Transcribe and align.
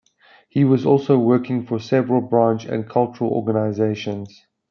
He 0.49 0.63
was 0.63 0.83
also 0.83 1.19
working 1.19 1.63
for 1.67 1.77
several 1.77 2.21
branch 2.21 2.65
and 2.65 2.89
cultural 2.89 3.29
organisations. 3.33 4.47